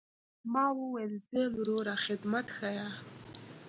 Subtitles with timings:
[0.53, 2.87] ما وويل زه يم وروه خدمت ښييه.